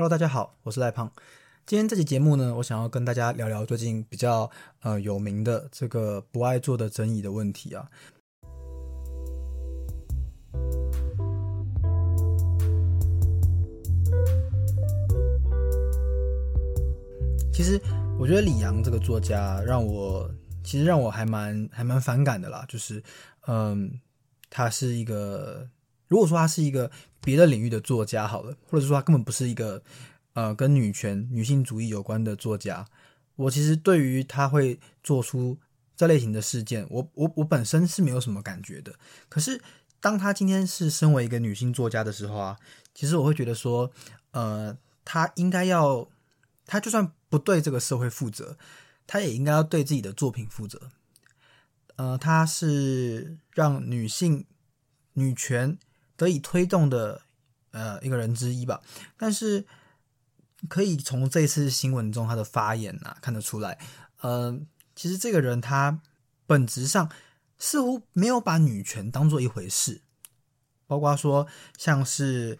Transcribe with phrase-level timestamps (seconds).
[0.00, 1.12] Hello，大家好，我是赖胖。
[1.66, 7.86] 今天这期节目呢，我想要跟大家聊聊最近比较呃有名的这个不爱做的争议的问题啊。
[17.52, 17.78] 其实
[18.18, 20.30] 我觉得李阳这个作家让我
[20.64, 23.02] 其实让我还蛮还蛮反感的啦，就是
[23.46, 24.00] 嗯，
[24.48, 25.68] 他是一个
[26.10, 26.90] 如果说他是一个
[27.22, 29.82] 别的领域的作家好了，或者说他根本不是一个
[30.34, 32.84] 呃跟女权女性主义有关的作家，
[33.36, 35.56] 我其实对于他会做出
[35.96, 38.92] 这类型的事件，我我我本身是没有什么感觉的。
[39.28, 39.58] 可是
[40.00, 42.58] 当他今天是身为一个女性作家的时候啊，
[42.94, 43.90] 其实我会觉得说，
[44.32, 46.10] 呃，他应该要。
[46.66, 48.56] 他就算不对这个社会负责，
[49.04, 50.92] 他也应该要对自己的作品负责。
[51.96, 54.46] 呃，他是让女性
[55.14, 55.76] 女权
[56.20, 57.22] 得以推动的
[57.70, 58.82] 呃一个人之一吧。
[59.16, 59.64] 但是
[60.68, 63.78] 可以从这次新闻中他的发言啊看得出来，
[64.20, 64.60] 呃，
[64.94, 66.00] 其实这个人他
[66.46, 67.10] 本质上
[67.58, 70.02] 似乎没有把女权当做一回事，
[70.86, 71.46] 包括说
[71.78, 72.58] 像是。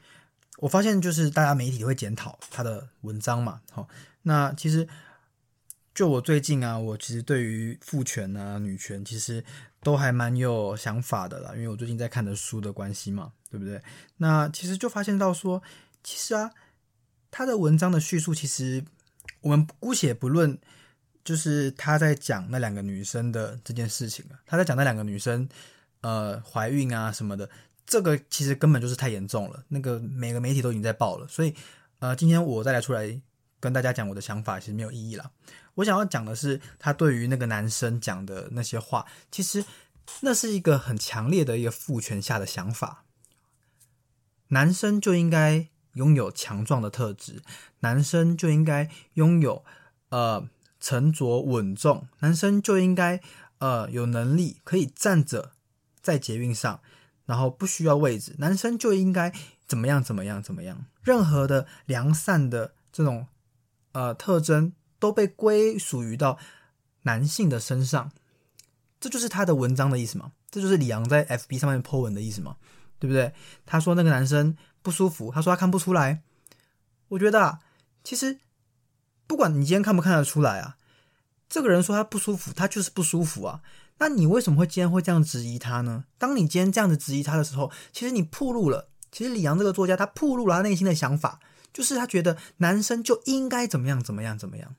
[0.60, 3.88] 我发现就是大家媒体会检讨他的文章嘛，好，
[4.24, 4.86] 那其实
[5.94, 9.42] 就我最近啊，我其实对于父权啊、女权其实
[9.82, 13.80] 都还蛮有想法的啦，因为我最近在看的书的关系嘛，对不对？
[14.18, 15.62] 那其实就发现到说，
[16.02, 16.50] 其实啊，
[17.30, 18.84] 他的文章的叙述，其实
[19.40, 20.58] 我们姑且不论，
[21.24, 25.48] 就是他在讲那两个女生的这件事情啊，他在讲那两个女生
[26.02, 27.48] 呃怀孕啊什么的。
[27.86, 31.52] 这个其实根本就是太严重了，那个每个媒体都已经在报了，所以
[31.98, 33.20] 呃，今天我再来出来
[33.60, 35.30] 跟大家讲我的想法，其实没有意义了。
[35.74, 39.64] 我想要讲的是，他对于那个男生讲的那些话，其实
[40.22, 43.04] 那是一个很强烈的一个父权下的想法。
[44.48, 47.42] 男生就应该拥有强壮的特质，
[47.80, 49.64] 男生就应该拥有
[50.08, 50.48] 呃
[50.80, 53.20] 沉着稳重，男生就应该
[53.58, 55.52] 呃有能力可以站着
[56.00, 56.80] 在捷运上。
[57.26, 59.32] 然后不需要位置，男生就应该
[59.68, 63.28] 怎么样怎么样怎么样，任何的良善的这种
[63.92, 66.38] 呃特征都被归属于到
[67.02, 68.12] 男性的身上，
[69.00, 70.32] 这就是他的文章的意思吗？
[70.50, 72.56] 这就是李阳在 FB 上面 po 文的意思吗？
[72.98, 73.32] 对不对？
[73.64, 76.22] 他说那个男生不舒服，他说他看不出来。
[77.08, 77.60] 我觉得啊，
[78.04, 78.38] 其实
[79.26, 80.76] 不管你今天看不看得出来啊，
[81.48, 83.62] 这个人说他不舒服，他就是不舒服啊。
[83.98, 86.04] 那你为什么会今天会这样质疑他呢？
[86.18, 88.88] 当你今天这样子质疑他的时候，其实你暴露了。
[89.12, 91.40] 其实李阳这个作家，他暴露了他内心的想法，
[91.72, 94.76] 就是他觉得男生就应该怎么样怎么样怎么样。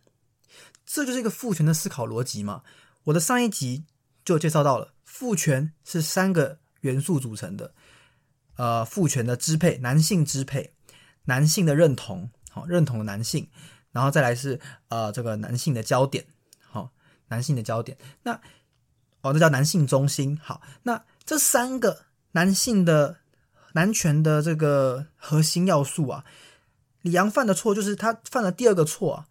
[0.85, 2.63] 这就是一个父权的思考逻辑嘛。
[3.05, 3.85] 我的上一集
[4.23, 7.73] 就介绍到了，父权是三个元素组成的。
[8.57, 10.73] 呃，父权的支配，男性支配，
[11.23, 13.49] 男性的认同，好认同的男性，
[13.91, 14.59] 然后再来是
[14.89, 16.25] 呃这个男性的焦点，
[16.59, 16.91] 好
[17.29, 17.97] 男性的焦点。
[18.21, 18.33] 那
[19.21, 20.37] 哦，那叫男性中心。
[20.43, 23.17] 好，那这三个男性的
[23.73, 26.23] 男权的这个核心要素啊，
[27.01, 29.25] 李阳犯的错就是他犯了第二个错啊，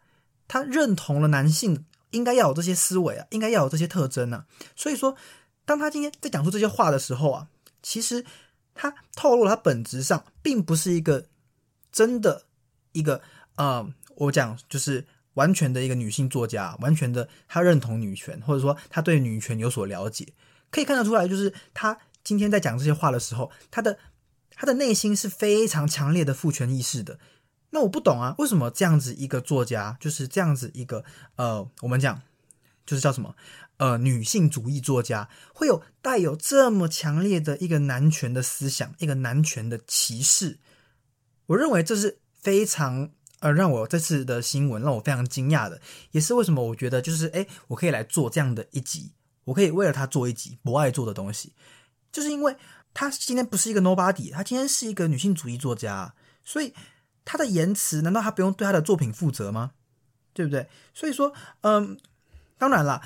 [0.48, 4.46] 他认同了男性应该要有这些思维啊，应该要有这些特征啊。
[4.76, 5.16] 所以说，
[5.64, 7.48] 当他今天在讲出这些话的时候啊，
[7.82, 8.24] 其实
[8.74, 11.26] 他透露他本质上并不是一个
[11.90, 12.44] 真的
[12.92, 13.20] 一个
[13.56, 15.06] 呃，我讲就是。
[15.34, 20.26] 完全的一个女性作家，完全的她认同女权，或者说她对女权有所了解，
[20.72, 23.96] 可以看得出来，就是他今天在讲这些话的时候，他的
[24.50, 27.20] 他的内心是非常强烈的父权意识的。
[27.70, 31.04] 那我不懂啊，为什么这样子一个作家，就是这样子一个
[31.36, 32.20] 呃，我们讲
[32.84, 33.34] 就是叫什么
[33.78, 40.58] 呃女性主义作家，会有带有这么强烈的一个男权的思想，一个男权的歧视？
[41.46, 43.10] 我认为这是非常。
[43.42, 45.80] 呃，让我这次的新闻让我非常惊讶的，
[46.10, 49.12] 也是为什么我觉得就是，哎，我可以来做这样的一集，
[49.44, 51.54] 我可以为了他做一集不爱做的东西，
[52.12, 52.54] 就是因为
[52.92, 56.14] 他今天不是一个 nobody，他今天是一个女性主义作家，
[56.44, 56.74] 所以
[57.24, 59.72] 他的言辞难道他不用对他的作品负责吗？
[60.32, 60.68] 对不对？
[60.94, 61.98] 所以说，嗯，
[62.58, 63.02] 当然了，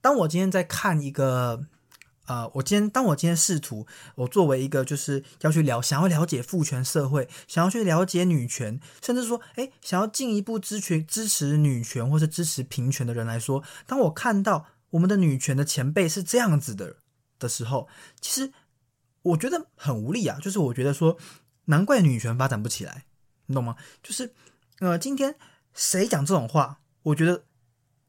[0.00, 1.66] 当我今天在看一个。
[2.26, 16.96] 啊，我今天当我今天试图，我作为一个就是要去了想要了解父权社会，想要去了解女权，甚至说，哎，想要进一步支持支持女权或是支持平权的人来说，当我看到我们的女权的前辈是这样子的
[17.38, 17.88] 的时候，
[18.22, 18.50] 其实
[19.20, 20.38] 我觉得很无力啊。
[20.40, 21.18] 就是我觉得说，
[21.66, 23.04] 难怪女权发展不起来，
[23.46, 23.76] 你懂吗？
[24.02, 24.32] 就是
[24.80, 25.36] 呃，今天
[25.72, 27.44] 谁讲这种话，我觉得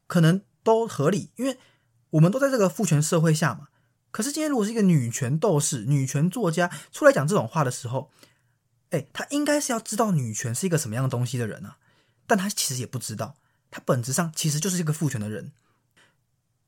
[0.06, 1.58] 可能都合理，因为
[2.10, 3.68] 我们都在这个父权社会下嘛。
[4.10, 8.10] 可是今天如果是一个女权斗士、女权作家出来讲这种话的时候，
[8.90, 11.76] 哎，她，应该是要知道女权是一个什么样的东西的人啊，
[12.26, 13.36] 但他其实也不知道，
[13.70, 15.52] 他本质上其实就是一个父权的人。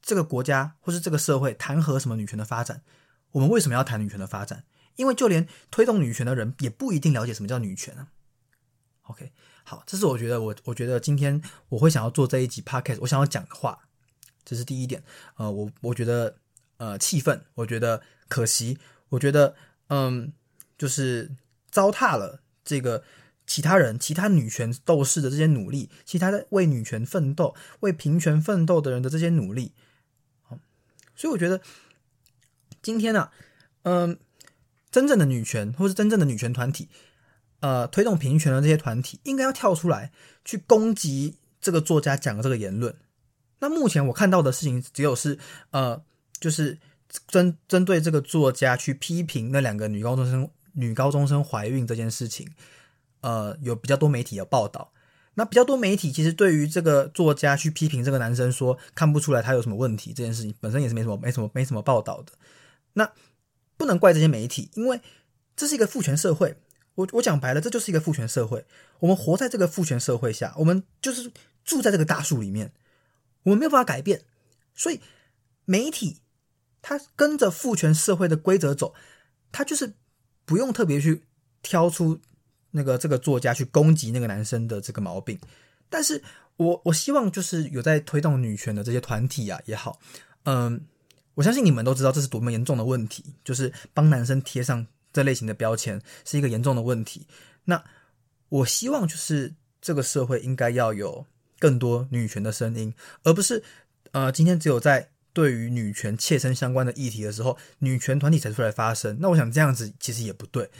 [0.02, 2.82] 这个国家或是这个社会谈何什么女权的发展？
[3.32, 4.64] 我们为什么要谈女权的发展？
[4.96, 8.08] 因为就连推动女权的人也不一定了解什么叫女权啊。
[9.08, 9.32] OK，
[9.64, 11.40] 好，这是我觉得我我觉得今天
[11.70, 13.88] 我会想要做这一集 Podcast，我想要讲的话，
[14.44, 15.02] 这是第一点。
[15.36, 16.36] 呃，我我觉得
[16.76, 18.78] 呃气愤，我觉得可惜，
[19.08, 19.56] 我觉得
[19.88, 20.30] 嗯
[20.76, 21.30] 就是
[21.70, 23.02] 糟蹋了这个
[23.46, 29.72] 其他人、其他女权斗士的这些努力，其他的为女权奋斗、为平权奋斗的人的这些努力。
[30.42, 30.58] 好，
[31.16, 31.62] 所以我觉得
[32.82, 33.30] 今天呢，
[33.82, 34.18] 嗯。
[34.90, 36.88] 真正的女权，或是真正的女权团体，
[37.60, 40.10] 呃，推动平权的这些团体，应该要跳出来
[40.44, 42.94] 去攻击这个作家讲的这个言论。
[43.60, 45.38] 那目前我看到的事情，只有是
[45.70, 46.02] 呃，
[46.38, 46.78] 就是
[47.26, 52.48] 针针对这个作家去批评那两个女高中生女高中生怀孕这件事情，
[53.20, 54.92] 呃，有比较多媒体的报道。
[55.34, 62.32] 那比较多媒体其实对于这个作家去批评这个男生说看不出来他有什么问题这件事情，本身也是没什么没什么没什么报道的。
[62.92, 63.10] 那。
[63.78, 65.00] 不能怪这些媒体，因为
[65.54, 66.56] 这是一个父权社会。
[66.98, 68.66] 我我讲白了，这就是一个父权社会。
[68.98, 71.30] 我们活在这个父权社会下，我们就是
[71.64, 72.72] 住在这个大树里面，
[73.44, 74.22] 我们没有办法改变。
[74.74, 75.00] 所以
[75.64, 76.18] 媒体
[76.82, 78.94] 它跟着父权社会的规则走，
[79.52, 79.94] 它就是
[80.44, 81.22] 不用特别去
[81.62, 82.18] 挑出
[82.72, 85.38] 那个这个作家去攻击那个男生的这个毛病。
[85.88, 86.20] 但是
[86.56, 90.00] 我我希望就是有在推动女权的这些团体啊也好，
[90.42, 90.84] 嗯。
[91.34, 97.26] 我相信你们都知道这是多么严重的问题，就是帮男生贴上这类型的标签是一个严重的问题。
[97.64, 97.82] 那
[98.48, 101.26] 我希望就是这个社会应该要有
[101.58, 103.62] 更多女权的声音，而不是
[104.12, 109.16] 呃今天只有在对于女权切身相关的议题的时候，女权团体才出来发声。
[109.20, 110.70] 那我想这样子其实也不对。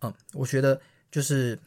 [0.00, 0.80] 嗯，我觉得
[1.10, 1.58] 就是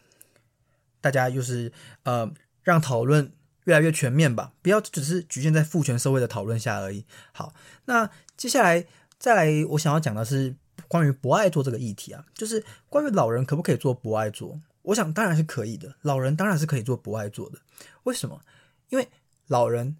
[1.02, 1.72] 大家就是
[2.04, 2.32] 呃
[2.64, 3.32] 让讨论。
[3.68, 7.04] 越来越全面吧，不要只是局限在父权社会的讨论下而已。
[7.34, 7.54] 好，
[7.84, 8.86] 那接下来
[9.20, 10.56] 再来，我想要讲的是
[10.88, 14.60] 关于不爱做这个议题啊，就是关于老人可不可以做不爱做？
[14.84, 17.60] 我想当然是可以的，老人当然是可以做不爱做的。
[18.04, 18.42] 为什么？
[18.90, 19.08] 因为
[19.48, 19.98] 老人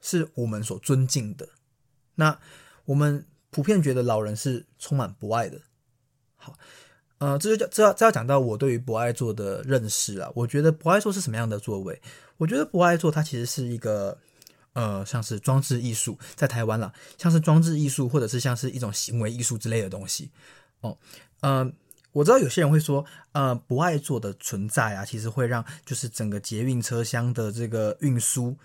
[0.00, 1.48] 是我们所尊敬的，
[2.14, 2.38] 那
[2.86, 5.60] 我们普遍觉得老人是充满不爱的。
[6.36, 6.58] 好。
[7.18, 10.28] 呃，这就叫这要这要讲到我对于博爱座的认识啊。
[10.34, 12.02] 我觉得博爱座是什么样的座位？
[12.36, 14.18] 我觉得博爱座它其实是一个
[14.74, 20.30] 呃，像是装置艺术，在台湾啦，像是装置艺术，或者是像是一种行为艺术之类的东西。
[20.80, 20.96] 哦，
[21.40, 21.70] 呃，
[22.12, 28.56] 我知道有些人会说，呃，不爱坐的存在啊，其实会让就是整个捷运车厢的这个运输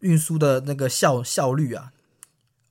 [0.00, 1.92] 运输的那个效效率啊，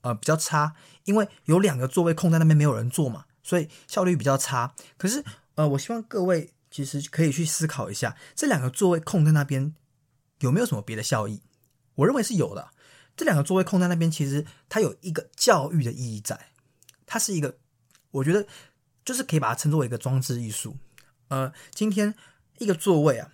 [0.02, 3.26] 呃，比较差，因为有两个座位空在那边，没有人坐嘛。
[3.46, 5.22] 所以效率比较差，可是
[5.56, 9.76] 呃，我希望各位其实可以去思考一下，这两个座位空在那边
[10.40, 11.42] 有没有什么别的效益？
[11.96, 12.70] 我认为是有的。
[13.16, 16.48] 这两个座位空在那边，其实它有一个教育的意义在，
[17.06, 17.58] 它是一个，
[18.12, 18.46] 我觉得
[19.06, 20.78] 就是可以把它称作为一个装置艺术。
[21.28, 22.16] 呃，今天
[22.58, 23.32] 一个座位啊，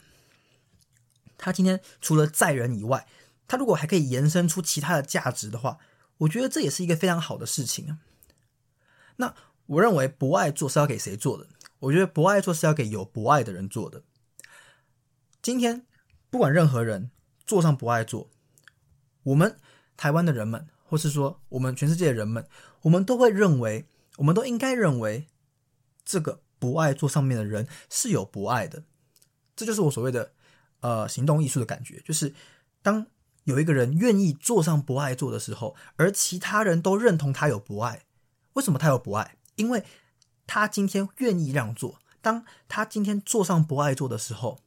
[1.38, 3.08] 它今天除了载人以外，
[3.48, 5.78] 它如果还可以延伸出其他的价值的话，
[6.18, 7.98] 我觉得这也是一个非常好的事情啊。
[9.18, 9.34] 那。
[9.70, 11.46] 我认为不爱做是要给谁做的？
[11.78, 14.02] 我觉得不爱做是要给有不爱的人做的。
[15.44, 15.86] 今天
[16.32, 17.12] 不管任何人
[17.46, 18.32] 坐上不爱做，
[19.30, 19.58] 我们
[19.96, 22.48] 台湾的人们，或是说我们全世界的人们，
[22.82, 23.86] 我们都会认为，
[24.18, 25.28] 我们都应该认为，
[26.04, 28.84] 这个不爱做上面的人是有不爱的。
[29.56, 30.32] 这就是我所谓的
[30.80, 32.34] 呃行动艺术的感觉，就是
[32.82, 33.06] 当
[33.44, 38.06] 有一个人愿意坐上不爱做的时候，而其他人都认同他有不爱，
[38.54, 39.36] 为什么他有不爱？
[39.56, 39.84] 因为
[40.48, 44.60] 他今天愿意让座，当他今天坐上不爱坐的时候，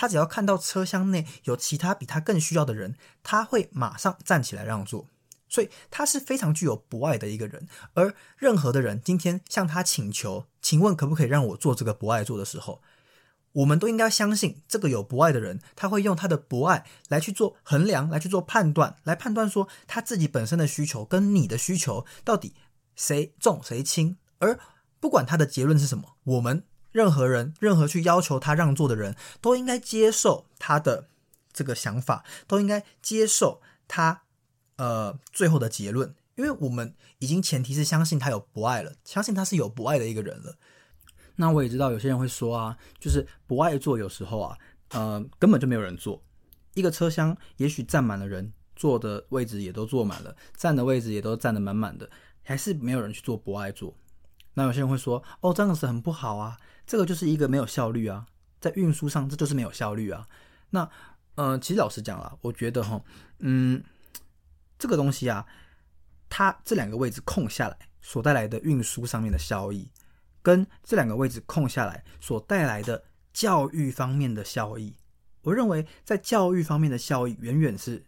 [0.00, 5.06] 他只要看到车厢内有其他比他更需要的人，他会马上站起来让座。
[5.46, 7.68] 所以他是非常具有博爱的一个人。
[7.92, 12.80] 而任何的人今天向他请求，请问可不可以让我做这个博爱座的时候，
[13.52, 22.54] 我们都应该相信这个有博爱的人，他会用他的博爱来去做衡量，来去做判断，来判断说他自己本身的需求跟你的需求到底。
[22.96, 24.58] 谁重谁轻，而
[24.98, 31.08] 不管他的结论是什么，我们任何人、任何去要求他让座的人都应该接受他的
[31.52, 34.22] 这个想法，都应该接受他
[34.76, 40.56] 呃最后的结论，因为我们已经前提是相信他有不爱了，相信他是有不爱的一个人了。
[41.36, 44.58] 那我也知道有些人会说啊，就是不爱坐，有时候啊，
[44.90, 46.22] 呃，根本就没有人坐，
[46.74, 52.10] 一个车厢也许站满了人，坐的位置也都坐满了，站的位置也都站得满满的。
[52.42, 53.94] 还是没有人去做博爱座，
[54.60, 56.54] 那有些人会说，哦，这样子很不好啊，
[56.86, 58.26] 这个就是一个没有效率啊，
[58.60, 60.28] 在运输上这就是没有效率啊。
[60.68, 60.86] 那，
[61.36, 63.02] 嗯，其实老实讲了，我觉得哈，
[63.38, 63.82] 嗯，
[64.78, 65.46] 这个东西啊，
[66.28, 69.90] 它这两个位置空下来所带来的运输上面的效益，
[70.42, 73.02] 跟这两个位置空下来所带来的
[73.32, 74.94] 教育方面的效益，
[75.40, 78.04] 我认为在教育方面的效益远远是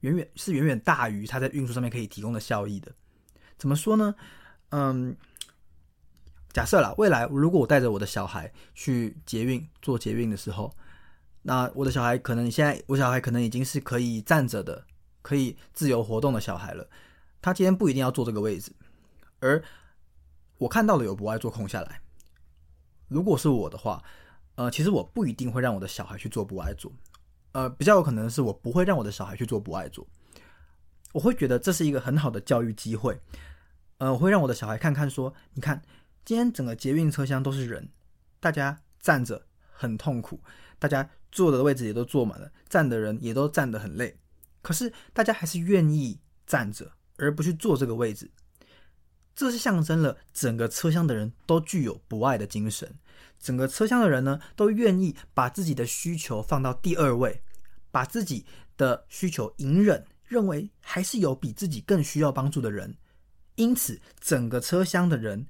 [0.00, 2.92] 远远是远远大于它在运输上面可以提供的效益的。
[3.56, 4.14] 怎么说呢？
[4.70, 5.16] 嗯，
[6.52, 10.74] 假设啦，未来如果我带着我的小孩去捷运做捷运的时候，
[11.42, 14.84] 那我的小孩可能现在我小孩可能已经是可以站着的，
[15.22, 16.88] 可以自由活动的小孩了。
[17.40, 18.72] 他今天不一定要坐这个位置，
[19.40, 19.62] 而
[20.56, 22.00] 我看到了有不爱坐空下来。
[23.06, 24.02] 如果是我的话，
[24.56, 26.90] 呃，其实我不一定会让我的小孩去做不爱坐，
[27.52, 30.06] 呃，比较有可能是我不会让我的小孩去做不爱坐。
[31.12, 33.18] 我会觉得这是一个很好的教育机会，
[33.98, 35.80] 呃，我会让我的小孩看看说，你看，
[36.28, 37.88] 今天整个捷运车厢都是人，
[38.38, 40.38] 大家站着很痛苦，
[40.78, 44.14] 大家坐的位置也都坐满了，站的人也都站得很累，
[44.60, 48.30] 可是大家还是愿意站着，而不去坐这个位置，
[49.34, 52.94] 这是象征了整个车厢的人都具有博爱的精神，
[53.40, 57.42] 整个车厢的人呢，都愿意把自己的需求放到第二位，
[57.90, 58.44] 把自己
[58.76, 60.04] 的需求隐忍。
[60.26, 62.94] 认为还是有比自己更需要帮助的人，
[63.54, 65.46] 因此整个车厢的人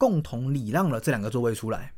[0.00, 1.92] 共同礼让了这两个座位出来。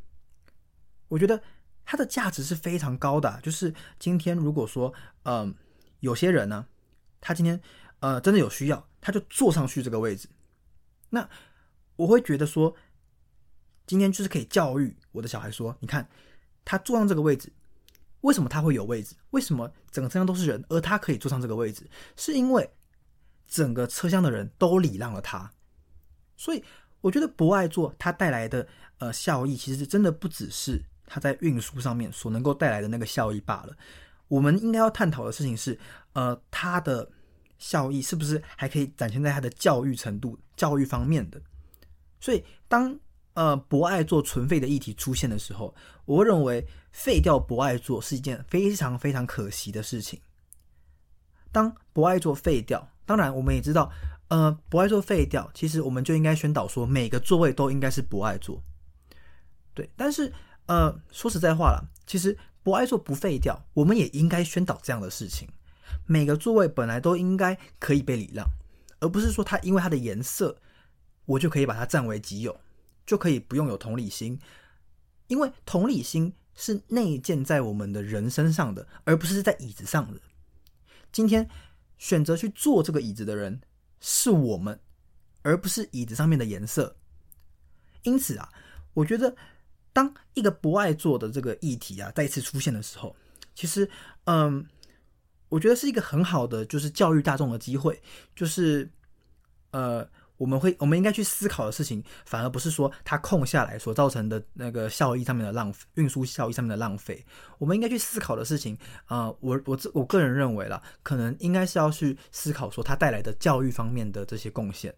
[1.07, 1.41] 我觉得
[1.85, 3.41] 它的价值是非常高的。
[3.45, 4.93] 就是今天如果说，
[5.23, 5.55] 嗯，
[6.01, 6.67] 有些人呢，
[7.21, 7.61] 他今天
[8.01, 10.29] 呃真的有需要，他就坐上去这个位置，
[11.11, 11.29] 那
[11.95, 12.75] 我会觉得说，
[13.87, 16.09] 今天就是可以教育我的小孩说，你看
[16.65, 17.53] 他坐上这个位置。
[18.23, 19.15] 为什么他会有位置？
[19.31, 21.89] 为什么整个车厢都是人，而他可以坐上这个位置？
[22.17, 22.69] 是因为
[23.47, 25.53] 整个车厢的人都礼让了他。
[26.37, 26.65] 所以
[27.03, 28.67] 我觉得不爱做它带来的
[28.97, 33.77] 呃效益，其实真的不只是它在运输上面所能够带来的那个效益罢了。
[34.29, 35.79] 我们应该要探讨的事情是，
[36.15, 37.07] 呃，它的
[37.59, 41.39] 效益是不是还可以展现在它的教育程度、教育方面的？
[42.19, 42.99] 所以当
[43.35, 50.21] 呃，不爱做纯废的议题出现的时候，我认为废掉不爱做是一件非常非常可惜的事情。
[51.51, 53.91] 当不爱做废掉，当然我们也知道，
[54.33, 58.63] 呃，不爱做废掉，其实我们就应该宣导说每个座位都应该是不爱做。
[59.75, 60.33] 对，但是
[60.65, 65.47] 呃，说实在话了，其实不爱做不废掉，我们也应该宣导这样的事情。
[66.07, 68.47] 每个座位本来都应该可以被礼让，
[69.01, 70.57] 而不是说它因为它的颜色，
[71.27, 72.59] 我就可以把它占为己有。
[73.05, 74.41] 就可以不用有同理心，
[75.27, 80.19] 因为同理心是内建在我们的人身上的，而不是在椅子上的。
[81.13, 81.51] 今天
[81.99, 83.61] 选择去坐这个椅子的人
[84.03, 84.79] 是我们，
[85.41, 86.95] 而不是椅子上面的颜色。
[88.03, 88.47] 因此啊，
[88.93, 89.35] 我觉得
[89.95, 93.17] 当一个不爱坐的这个议题啊再次出现的时候，
[93.55, 93.89] 其实，
[94.25, 94.67] 嗯，
[95.49, 97.99] 我觉得是一个很好的就是教育大众的机会，
[98.37, 98.91] 就是
[99.71, 100.07] 呃。
[100.43, 107.25] 我们会，我们应该去思考的事情，反而不是说它空下来所造成的那个效益上面的浪费，运输效益上面的浪费。
[107.59, 114.93] 我们应该去思考的事情，啊，我我这我个人认为啦，可能应该是要去思考说它带来的教育方面的这些贡献。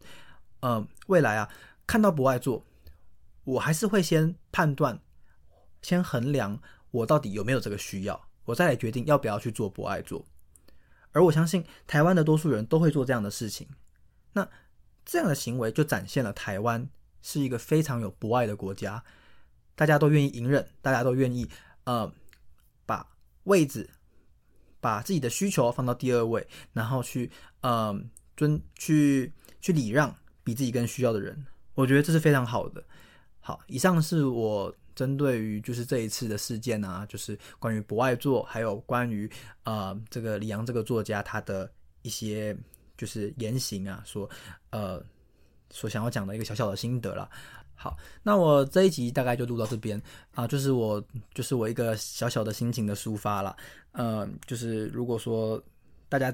[0.60, 1.46] 嗯，未来啊，
[1.86, 2.64] 看到不爱做，
[3.44, 4.98] 我还是会先判断，
[5.82, 6.58] 先衡量
[6.90, 10.24] 我到底有没有这个需要，我再来决定要不要去做不爱做。
[11.12, 13.68] 而我相信台湾的多数人都会做这样的事情。
[14.32, 14.48] 那。
[15.04, 16.88] 这样的行为就展现了台湾
[17.22, 19.04] 是一个非常有博爱的国家，
[19.74, 21.48] 大家都愿意隐忍，大家都愿意
[21.84, 22.10] 呃
[22.86, 23.06] 把
[23.44, 23.88] 位置、
[24.80, 27.30] 把自己的需求放到第二位，然后去
[27.60, 27.98] 呃
[28.36, 31.46] 尊去去礼让比自己更需要的人。
[31.74, 32.82] 我觉得这是非常好的。
[33.40, 39.30] 好，以上是我针对于就是这一次的事件啊，就是关于博爱座，还有关于
[39.64, 41.70] 呃这个李阳这个作家他的
[42.02, 42.56] 一些。
[42.96, 44.28] 就是言行啊，说
[44.70, 45.02] 呃，
[45.70, 47.28] 所想要讲的一个小小的心得啦。
[47.76, 50.00] 好，那我这一集大概就录到这边
[50.32, 53.56] 啊，就是我就是我一个小小的心情的抒发了。
[53.90, 55.60] 呃，就是如果说
[56.08, 56.32] 大家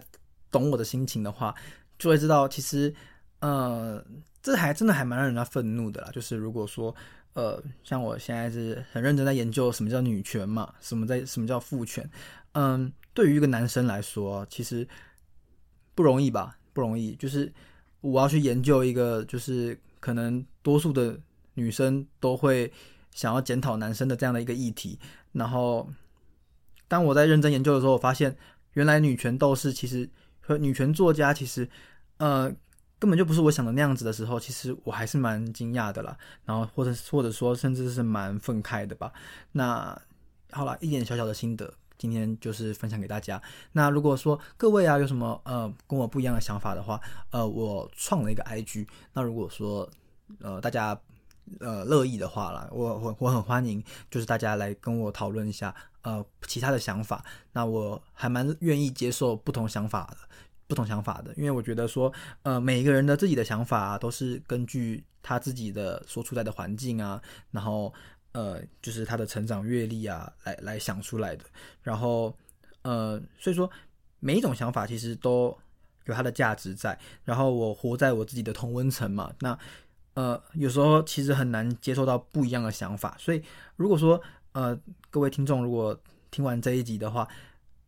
[0.51, 1.55] 懂我的心情的话，
[1.99, 2.95] 就会知道其实
[3.41, 4.05] 呃，
[4.43, 6.11] 这还真的还蛮让人家愤怒的啦。
[6.13, 6.95] 就是如果说
[7.33, 12.09] 呃，像我现在是很认真在研究什么叫女权嘛，什么在什么叫父权，
[12.53, 14.87] 嗯，对于一个男生来说，其实。
[16.01, 16.57] 不容易吧？
[16.73, 17.53] 不容易，就是
[18.01, 21.21] 我要去研究一个，就是可能多数的
[21.53, 22.73] 女生都会
[23.11, 24.99] 想要检讨男生的这样的一个议题。
[25.33, 25.87] 然后，
[26.89, 28.35] 当我在认真研究的时候，我发现
[28.73, 30.09] 原来女权斗士其实
[30.41, 31.69] 和女权作家其实，
[32.17, 32.51] 呃，
[32.99, 36.17] 根本就不是我想的那样子的时候，其实我还是蛮惊讶的啦。
[36.47, 39.13] 然后或者或者说甚至是蛮愤慨的吧。
[39.53, 40.01] 那
[40.51, 43.41] 好了，一点小小的心得，今天就是分享给大家。
[43.73, 46.99] 那如果说各位啊有什么呃跟我不一样的想法的话，
[47.31, 48.89] 呃，我创了一个 IG。
[49.13, 49.87] 那如果说
[50.41, 50.99] 呃大家
[51.61, 57.23] 呃乐意的话啦，我我我很欢迎，就是大家来跟我讨论一下呃其他的想法。
[57.53, 60.17] 那我还蛮愿意接受不同想法的。
[60.71, 62.13] 不同想法的，因为我觉得说，
[62.45, 67.93] 呃，每一个人的自己的想法啊，都是根据他自己的所处在的环境啊，然后
[68.33, 71.45] 呃，就是他的成长阅历啊，来来想出来的。
[71.83, 72.37] 然后
[72.83, 73.71] 呃，所以说
[74.19, 75.57] 每一种想法其实都
[76.05, 76.99] 有它的价值在。
[77.25, 79.59] 然后我活在我自己的同温层嘛，那
[80.15, 83.17] 呃，有时候其实很难接受到不一样的想法。
[83.19, 83.43] 所以
[83.77, 84.21] 如果说
[84.53, 84.79] 呃，
[85.11, 85.99] 各位听众如果
[86.31, 87.29] 听完这一集的话，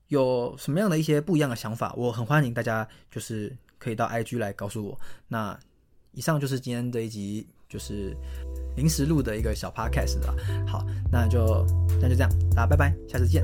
[0.09, 1.93] 有什么样的一些不一样的想法？
[1.97, 5.01] 我很欢迎大家，就是可以到 IG 来告诉我。
[5.29, 5.59] 那
[6.13, 8.15] 以上就是今天这一集，就是
[8.77, 10.37] 临时录的一个小 Podcast 了。
[10.67, 11.65] 好，那就
[12.01, 13.43] 那就这样，大家拜拜，下次见。